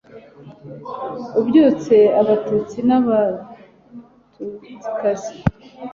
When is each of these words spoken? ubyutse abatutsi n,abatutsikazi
ubyutse 1.39 1.95
abatutsi 2.21 2.77
n,abatutsikazi 2.87 5.35